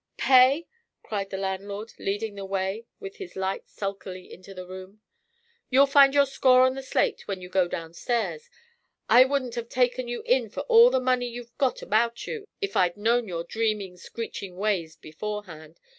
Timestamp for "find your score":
5.85-6.63